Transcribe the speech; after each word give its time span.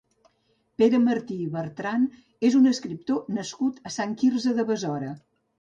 Pere 0.81 1.01
Martí 1.03 1.35
i 1.43 1.49
Bertran 1.57 2.07
és 2.51 2.57
un 2.63 2.71
escriptor 2.71 3.31
nascut 3.39 3.79
a 3.91 3.95
Sant 4.01 4.21
Quirze 4.23 4.59
de 4.63 4.71
Besora. 4.73 5.17